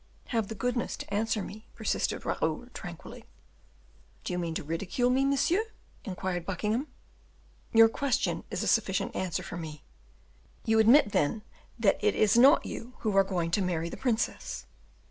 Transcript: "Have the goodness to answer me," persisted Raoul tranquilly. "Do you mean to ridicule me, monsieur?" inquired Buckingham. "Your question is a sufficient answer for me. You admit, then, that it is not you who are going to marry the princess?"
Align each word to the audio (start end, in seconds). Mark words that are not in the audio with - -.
"Have 0.29 0.47
the 0.47 0.55
goodness 0.55 0.97
to 0.97 1.13
answer 1.13 1.43
me," 1.43 1.67
persisted 1.75 2.25
Raoul 2.25 2.65
tranquilly. 2.73 3.23
"Do 4.23 4.33
you 4.33 4.39
mean 4.39 4.55
to 4.55 4.63
ridicule 4.63 5.11
me, 5.11 5.23
monsieur?" 5.25 5.61
inquired 6.03 6.43
Buckingham. 6.43 6.87
"Your 7.71 7.87
question 7.87 8.43
is 8.49 8.63
a 8.63 8.67
sufficient 8.67 9.15
answer 9.15 9.43
for 9.43 9.57
me. 9.57 9.83
You 10.65 10.79
admit, 10.79 11.11
then, 11.11 11.43
that 11.77 12.03
it 12.03 12.15
is 12.15 12.35
not 12.35 12.65
you 12.65 12.95
who 13.01 13.15
are 13.15 13.23
going 13.23 13.51
to 13.51 13.61
marry 13.61 13.89
the 13.89 13.95
princess?" 13.95 14.65